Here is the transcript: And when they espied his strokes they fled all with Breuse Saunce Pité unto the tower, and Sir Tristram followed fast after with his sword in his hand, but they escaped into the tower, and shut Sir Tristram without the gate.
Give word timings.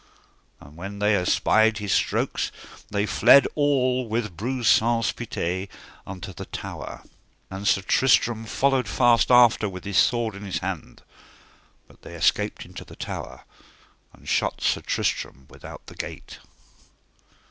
And 0.59 0.75
when 0.77 0.97
they 0.97 1.15
espied 1.15 1.77
his 1.77 1.93
strokes 1.93 2.51
they 2.89 3.05
fled 3.05 3.45
all 3.53 4.07
with 4.07 4.35
Breuse 4.35 4.65
Saunce 4.67 5.13
Pité 5.13 5.69
unto 6.07 6.33
the 6.33 6.45
tower, 6.47 7.03
and 7.51 7.67
Sir 7.67 7.83
Tristram 7.83 8.45
followed 8.45 8.87
fast 8.87 9.29
after 9.29 9.69
with 9.69 9.83
his 9.83 9.99
sword 9.99 10.33
in 10.33 10.41
his 10.43 10.57
hand, 10.57 11.03
but 11.87 12.01
they 12.01 12.15
escaped 12.15 12.65
into 12.65 12.83
the 12.83 12.95
tower, 12.95 13.43
and 14.11 14.27
shut 14.27 14.59
Sir 14.61 14.81
Tristram 14.81 15.45
without 15.51 15.85
the 15.85 15.93
gate. 15.93 16.39